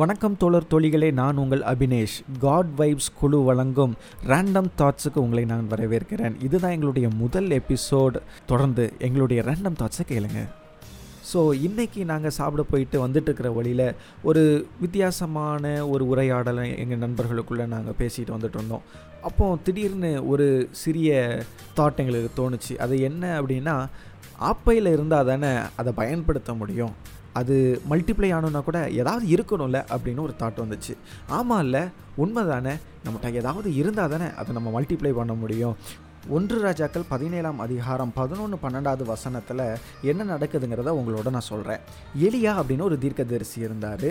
வணக்கம் 0.00 0.36
தோழர் 0.36 0.66
தோழிகளே 0.70 1.12
நான் 1.12 1.36
உங்கள் 1.36 1.60
அபினேஷ். 1.60 2.14
காட் 2.40 2.68
வைப்ஸ் 2.78 3.08
குழு 3.20 3.42
வழங்கும் 3.42 3.94
ரேண்டம் 4.26 4.70
தாட்ஸுக்கு 4.78 5.14
உங்களை 5.14 5.44
நான் 5.44 5.66
வரவேற்கிறேன். 5.70 6.42
இதுதான் 6.42 6.70
எங்களுடைய 6.70 7.08
முதல் 7.22 7.48
எபிசோட் 7.48 8.16
தொடர்ந்து 8.46 8.92
எங்களுடைய 8.98 9.42
ரேண்டம் 9.42 9.78
தாட்ஸை 9.80 10.06
கேளுங்க. 10.08 10.40
ஸோ 11.32 11.40
இன்றைக்கி 11.66 12.04
நாங்கள் 12.04 12.30
சாப்பிட 12.30 12.62
போயிட்டு 12.70 13.06
வந்துட்டுருக்கிற 13.06 13.54
வழியில் 13.54 13.94
ஒரு 14.22 14.66
வித்தியாசமான 14.80 15.88
ஒரு 15.88 16.06
உரையாடலை 16.06 16.78
எங்கள் 16.78 17.02
நண்பர்களுக்குள்ளே 17.08 17.66
நாங்கள் 17.66 17.98
பேசிகிட்டு 17.98 18.36
வந்துட்டு 18.36 18.60
இருந்தோம். 18.60 18.82
அப்போ 19.22 19.58
திடீர்னு 19.64 20.28
ஒரு 20.28 20.68
சிறிய 20.70 21.42
தாட் 21.76 21.96
எங்களுக்கு 21.96 22.32
தோணுச்சு. 22.42 22.76
அது 22.76 23.00
என்ன 23.00 23.42
அப்படின்னா 23.42 23.86
ஆப்பையில் 24.52 24.92
இருந்தால் 24.96 25.26
தானே 25.26 25.54
அதை 25.76 25.92
பயன்படுத்த 25.92 26.54
முடியும். 26.54 26.94
அது 27.32 27.82
மல்டிப்ளை 27.90 28.28
ஆகணுன்னா 28.34 28.62
கூட 28.64 28.78
ஏதாவது 28.90 29.26
இருக்கணும்ல 29.36 29.80
அப்படின்னு 29.94 30.26
ஒரு 30.26 30.34
தாட் 30.38 30.62
வந்துச்சு. 30.62 30.94
ஆமாம் 31.28 31.62
இல்லை 31.64 31.82
உண்மை 32.16 32.46
தானே 32.46 32.74
நம்மகிட்ட 33.04 33.32
ஏதாவது 33.32 33.74
இருந்தால் 33.74 34.10
தானே 34.10 34.28
அதை 34.36 34.54
நம்ம 34.54 34.80
மல்டிப்ளை 34.80 35.12
பண்ண 35.12 35.32
முடியும். 35.32 35.76
ஒன்று 36.28 36.56
ராஜாக்கள் 36.64 37.04
பதினேழாம் 37.10 37.60
அதிகாரம் 37.64 38.10
பதினொன்று 38.16 38.56
பன்னெண்டாவது 38.62 39.04
வசனத்தில் 39.10 39.62
என்ன 40.10 40.24
நடக்குதுங்கிறத 40.30 40.90
உங்களோட 40.98 41.28
நான் 41.36 41.46
சொல்கிறேன் 41.48 41.80
எலியா 42.26 42.52
அப்படின்னு 42.60 42.84
ஒரு 42.88 42.96
தீர்க்கதரிசி 43.04 43.58
இருந்தார். 43.66 44.04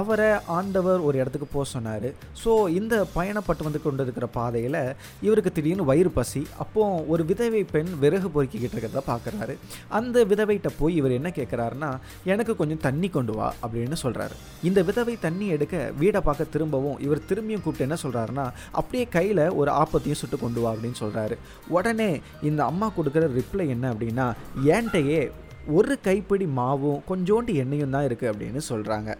அவரை 0.00 0.28
ஆண்டவர் 0.56 1.04
ஒரு 1.08 1.16
இடத்துக்கு 1.20 1.48
போக 1.54 1.64
சொன்னார். 1.72 2.06
ஸோ 2.42 2.52
இந்த 2.78 2.94
பயணப்பட்டு 3.16 3.66
வந்து 3.66 3.82
கொண்டு 3.82 4.06
இருக்கிற 4.06 4.28
பாதையில் 4.38 4.80
இவருக்கு 5.26 5.52
திடீர்னு 5.58 5.88
வயிறு 5.90 6.12
பசி 6.16 6.42
அப்போ 6.64 6.86
ஒரு 7.12 7.24
விதவை 7.30 7.62
பெண் 7.74 7.92
விறகு 8.04 8.30
பொறுக்கிக்கிட்டு 8.36 8.76
இருக்கிறத 8.76 9.02
பார்க்குறாரு. 9.10 9.56
அந்த 10.00 10.24
விதவைகிட்ட 10.32 10.72
போய் 10.80 10.98
இவர் 11.02 11.16
என்ன 11.18 11.32
கேட்குறாருன்னா 11.40 11.92
எனக்கு 12.32 12.54
கொஞ்சம் 12.62 12.82
தண்ணி 12.88 13.10
கொண்டு 13.18 13.36
வா 13.40 13.50
அப்படின்னு 13.62 13.98
சொல்கிறாரு 14.04 14.36
இந்த 14.70 14.80
விதவை 14.90 15.16
தண்ணி 15.26 15.48
எடுக்க 15.58 15.84
வீடை 16.00 16.22
பார்க்க 16.30 16.52
திரும்பவும் 16.56 16.98
இவர் 17.08 17.26
திரும்பியும் 17.30 17.64
கூப்பிட்டு 17.66 17.88
என்ன 17.90 18.00
சொல்கிறாருன்னா 18.06 18.48
அப்படியே 18.72 19.06
கையில் 19.18 19.44
ஒரு 19.60 19.72
ஆப்பத்தையும் 19.82 20.22
சுட்டு 20.24 20.38
கொண்டு 20.46 20.60
வா 20.64 20.72
அப்படின்னு 20.74 21.00
சொல்கிறாரு 21.04 21.36
உடனே 21.68 22.10
இந்த 22.42 22.60
அம்மா 22.64 22.88
கொடுக்குற 22.96 23.26
ரிப்ளை 23.34 23.66
என்ன 23.68 23.86
அப்படின்னா 23.92 24.26
ஏன்ட்டையே 24.68 25.20
ஒரு 25.68 25.94
கைப்பிடி 26.02 26.46
மாவும் 26.56 27.00
கொஞ்சோண்டு 27.08 27.54
எண்ணெயும் 27.54 27.90
தான் 27.90 28.06
இருக்குது 28.08 28.30
அப்படின்னு 28.32 28.60
சொல்கிறாங்க 28.68 29.10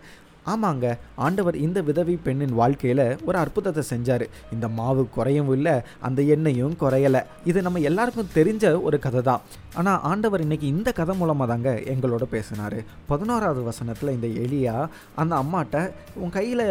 ஆமாங்க 0.53 0.87
ஆண்டவர் 1.27 1.57
இந்த 1.67 1.79
விதவை 1.89 2.15
பெண்ணின் 2.27 2.59
வாழ்க்கையில் 2.61 3.05
ஒரு 3.29 3.37
அற்புதத்தை 3.43 3.83
செஞ்சார். 3.93 4.25
இந்த 4.55 4.67
மாவு 4.79 5.03
குறையவும் 5.17 5.55
இல்லை 5.57 5.75
அந்த 6.09 6.21
எண்ணெயும் 6.35 6.77
குறையலை. 6.83 7.23
இது 7.51 7.59
நம்ம 7.67 7.81
எல்லாருக்கும் 7.91 8.35
தெரிஞ்ச 8.39 8.65
ஒரு 8.89 8.99
கதை 9.07 9.23
தான் 9.31 9.43
ஆனால் 9.81 10.01
ஆண்டவர் 10.11 10.45
இன்னைக்கு 10.45 10.67
இந்த 10.75 10.91
கதை 10.93 11.15
மூலமாக 11.19 11.49
தாங்க 11.51 11.71
எங்களோட 11.93 12.25
பேசினார். 12.35 12.79
பதினோராவது 13.11 13.61
வசனத்தில் 13.71 14.15
இந்த 14.17 14.29
எலியா 14.45 14.77
அந்த 15.23 15.33
அம்மாட்ட 15.43 15.83
உன் 16.23 16.37
கையில் 16.39 16.67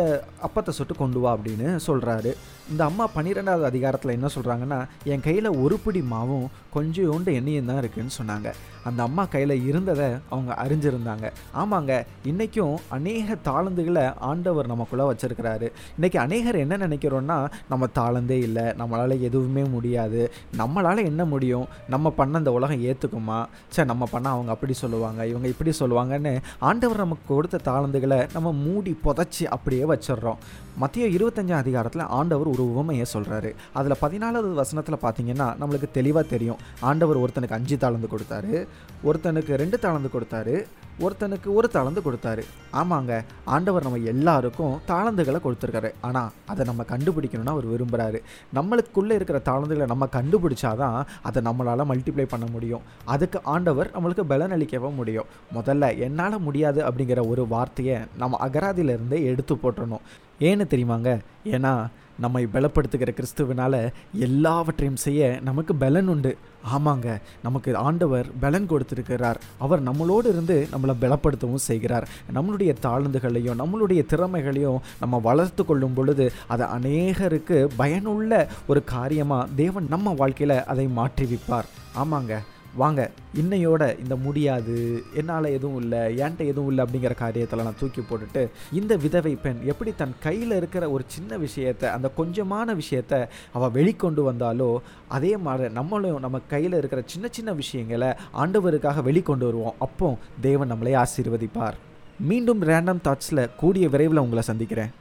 அப்பத்தை 0.48 0.74
சுட்டு 0.78 0.96
கொண்டு 0.96 1.22
வா 1.24 1.32
அப்படின்னு 1.38 1.70
சொல்கிறாரு 1.88 2.34
இந்த 2.72 2.82
அம்மா 2.90 3.06
பன்னிரெண்டாவது 3.14 3.66
அதிகாரத்தில் 3.70 4.16
என்ன 4.16 4.28
சொல்கிறாங்கன்னா 4.34 4.80
என் 5.12 5.24
கையில் 5.28 5.58
ஒரு 5.64 5.76
பிடி 5.84 6.02
மாவும் 6.12 6.50
கொஞ்சோண்டு 6.76 7.30
எண்ணெயும் 7.38 7.70
தான் 7.70 7.80
இருக்குதுன்னு 7.82 8.18
சொன்னாங்க. 8.18 8.50
அந்த 8.88 9.00
அம்மா 9.08 9.24
கையில் 9.34 9.54
இருந்ததை 9.70 10.10
அவங்க 10.30 10.52
அறிஞ்சிருந்தாங்க. 10.64 11.26
ஆமாங்க 11.62 11.94
இன்றைக்கும் 12.32 12.76
அநேக 12.98 13.38
தாளந்துகளை 13.60 14.04
ஆண்டவர் 14.30 14.68
நமக்குள்ளே 14.68 15.06
வச்சுருக்கிறாரு. 15.12 15.68
இன்றைக்கி 15.98 16.18
அநேகர் 16.18 16.56
என்ன 16.56 16.78
நினைக்கிறோன்னா 16.78 17.38
நம்ம 17.70 17.88
தாளந்தே 18.00 18.38
இல்லை 18.48 18.64
நம்மளால் 18.82 19.16
எதுவுமே 19.20 19.64
முடியாது. 19.76 20.22
நம்மளால் 20.58 21.02
என்ன 21.12 21.26
முடியும்? 21.26 21.66
நம்ம 21.94 22.10
பண்ண 22.20 22.38
இந்த 22.38 22.52
உலகம் 22.52 22.84
ஏற்றுக்குமா 22.92 23.38
சார் 23.76 23.90
நம்ம 23.92 24.08
பண்ணால் 24.12 24.36
அவங்க 24.38 24.52
அப்படி 24.56 24.74
சொல்லுவாங்க 24.74 25.28
இவங்க 25.32 25.48
இப்படி 25.48 25.74
சொல்லுவாங்கன்னு 25.80 26.34
ஆண்டவர் 26.70 27.04
நமக்கு 27.04 27.36
கொடுத்த 27.36 27.60
தாளந்துகளை 27.70 28.20
நம்ம 28.34 28.52
மூடி 28.66 28.98
புதைச்சி 29.06 29.44
அப்படியே 29.56 29.86
வச்சிடுறோம். 29.94 30.40
மத்திய 30.78 31.06
இருபத்தஞ்சாம் 31.18 31.64
அதிகாரத்தில் 31.64 32.10
ஆண்டவர் 32.20 32.52
ஒரு 32.54 32.64
உவமையை 32.72 33.06
சொல்கிறாரு 33.14 33.52
அதில் 33.74 34.02
பதினாலாவது 34.02 34.54
வசனத்தில் 34.54 35.04
பார்த்தீங்கன்னா 35.06 35.48
நம்மளுக்கு 35.62 35.90
தெளிவாக 35.92 36.26
தெரியும். 36.34 36.62
ஆண்டவர் 36.80 37.22
ஒருத்தனுக்கு 37.24 37.58
அஞ்சு 37.60 37.76
தாளந்து 37.76 38.10
கொடுத்தாரு 38.14 38.68
ஒருத்தனுக்கு 39.10 39.54
ரெண்டு 39.64 39.80
தாளந்து 39.82 40.10
கொடுத்தாரு 40.16 40.56
ஒருத்தனுக்கு 41.04 41.50
ஒரு 41.60 41.70
தாளந்து 41.74 42.02
கொடுத்தாரு. 42.06 42.44
ஆமாங்க 42.74 43.14
ஆண்டவர் 43.46 43.86
நம்ம 43.88 44.00
எல்லாருக்கும் 44.14 44.76
தாளந்துகளை 44.88 45.40
கொடுத்துருக்காரு. 45.46 45.92
ஆனால் 46.02 46.32
அதை 46.46 46.66
நம்ம 46.66 46.84
கண்டுபிடிக்கணும்னு 46.84 47.54
அவர் 47.56 47.68
விரும்புகிறாரு 47.74 48.22
நம்மளுக்குள்ளே 48.56 49.18
இருக்கிற 49.20 49.42
தாளந்துகளை 49.46 49.88
நம்ம 49.94 50.10
கண்டுபிடிச்சாதான் 50.18 50.98
அதை 51.22 51.44
நம்மளால் 51.48 51.90
மல்டிப்ளை 51.92 52.26
பண்ண 52.30 52.46
முடியும். 52.52 52.86
அதுக்கு 53.06 53.40
ஆண்டவர் 53.44 53.92
நம்மளுக்கு 53.96 54.26
பலன் 54.34 54.56
அளிக்கவும் 54.58 55.00
முடியும். 55.02 55.30
முதல்ல 55.54 55.98
என்னால் 55.98 56.40
முடியாது 56.40 56.82
அப்படிங்கிற 56.90 57.28
ஒரு 57.28 57.48
வார்த்தையை 57.48 57.98
நம்ம 58.18 58.40
அகராதியிலேருந்தே 58.48 59.22
எடுத்து 59.32 59.56
போட்டுறணும். 59.56 60.06
ஏன்னு 60.40 60.66
தெரியுமாங்க? 60.74 61.10
ஏன்னா 61.46 61.74
நம்மை 62.20 62.48
பலப்படுத்துகிற 62.54 63.12
கிறிஸ்துவனால் 63.18 63.80
எல்லாவற்றையும் 64.14 65.02
செய்ய 65.06 65.40
நமக்கு 65.44 65.76
பலன் 65.76 66.08
உண்டு. 66.08 66.32
ஆமாங்க 66.76 67.08
நமக்கு 67.44 67.76
ஆண்டவர் 67.76 68.28
பலன் 68.40 68.68
கொடுத்திருக்கிறார். 68.68 69.40
அவர் 69.58 69.84
நம்மளோடு 69.84 70.28
இருந்து 70.34 70.68
நம்மளை 70.72 70.96
பலப்படுத்தவும் 71.02 71.66
செய்கிறார். 71.70 72.08
நம்மளுடைய 72.34 72.72
தாழ்ந்துகளையும் 72.82 73.62
நம்மளுடைய 73.64 74.02
திறமைகளையும் 74.06 74.80
நம்ம 75.00 75.20
வளர்த்து 75.24 75.66
கொள்ளும் 75.66 75.94
பொழுது 75.94 76.32
அது 76.48 76.66
அநேகருக்கு 76.78 77.68
பயனுள்ள 77.78 78.48
ஒரு 78.68 78.84
காரியமாக 78.84 79.50
தேவன் 79.56 79.88
நம்ம 79.90 80.14
வாழ்க்கையில் 80.14 80.64
அதை 80.64 80.88
மாற்றிவிப்பார். 80.98 81.70
ஆமாங்க 81.96 82.34
வாங்க 82.76 83.12
இன்னையோட 83.42 84.00
இந்த 84.00 84.16
முடியாது 84.16 85.04
என்னால் 85.16 85.46
எதுவும் 85.46 85.82
இல்லை 85.82 86.00
என்கிட்ட 86.00 86.46
எதுவும் 86.46 86.70
இல்லை 86.70 86.86
அப்படிங்கிற 86.86 87.14
காரியத்தில் 87.20 87.64
நான் 87.64 87.80
தூக்கி 87.80 88.02
போட்டுட்டு 88.02 88.50
இந்த 88.72 88.96
விதவை 88.96 89.36
பெண் 89.36 89.60
எப்படி 89.66 89.94
தன் 89.96 90.14
கையில் 90.20 90.52
இருக்கிற 90.52 90.90
ஒரு 90.90 91.04
சின்ன 91.08 91.38
விஷயத்தை 91.38 91.90
அந்த 91.90 92.12
கொஞ்சமான 92.18 92.76
விஷயத்தை 92.76 93.20
அவள் 93.52 93.74
வெளிக்கொண்டு 93.78 94.24
வந்தாலோ 94.24 94.80
அதே 95.08 95.38
மாதிரி 95.38 95.74
நம்மளும் 95.74 96.20
நம்ம 96.20 96.40
கையில் 96.48 96.74
இருக்கிற 96.74 97.04
சின்ன 97.06 97.28
சின்ன 97.32 97.54
விஷயங்களை 97.54 98.08
ஆண்டவருக்காக 98.34 99.04
வெளிக்கொண்டு 99.10 99.46
வருவோம். 99.46 99.76
அப்போ 99.80 100.18
தேவன் 100.42 100.72
நம்மளை 100.72 101.06
ஆசீர்வதிப்பார். 101.06 101.74
மீண்டும் 102.20 102.62
ரேண்டம் 102.62 103.04
தாட்ஸில் 103.04 103.50
கூடிய 103.58 103.90
விரைவில் 103.90 104.18
உங்களை 104.18 104.44
சந்திக்கிறேன். 104.44 104.92